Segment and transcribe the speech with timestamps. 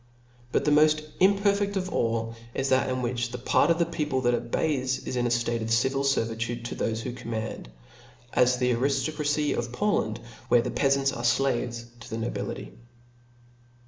[0.51, 4.19] But the moft imperfeA of all, is that in which the part of the people
[4.21, 7.69] that obeys, is in a ftate of civil fervitudc to thofe who command,
[8.33, 12.71] as the ariftocracy of Poland, where the peafants are flaves to the nobility.